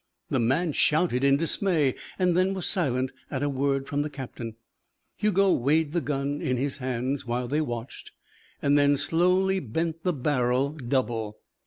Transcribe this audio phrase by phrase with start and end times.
[0.31, 4.55] The man shouted in dismay and then was silent at a word from the captain.
[5.15, 8.09] Hugo weighed the gun in his hands while they watched
[8.63, 11.37] and then slowly bent the barrel double.